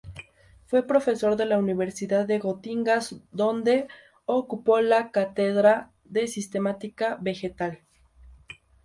Fue 0.65 0.81
profesor 0.87 1.35
de 1.37 1.45
la 1.45 1.59
Universidad 1.59 2.25
de 2.25 2.39
Gotinga, 2.39 3.01
donde 3.31 3.87
ocupó 4.25 4.81
la 4.81 5.11
cátedra 5.11 5.91
de 6.05 6.25
Sistemática 6.27 7.19
Vegetal. 7.21 7.81